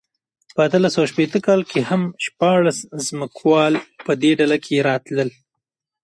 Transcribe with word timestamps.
په 0.55 0.59
اتلس 0.67 0.91
سوه 0.95 1.07
شپېته 1.11 1.39
کال 1.47 1.61
کې 1.71 1.79
هم 1.89 2.01
شپاړس 2.25 2.77
ځمکوال 3.07 3.73
په 4.05 4.11
دې 4.21 4.31
ډله 4.39 4.57
کې 4.65 4.85
راتلل. 4.89 5.29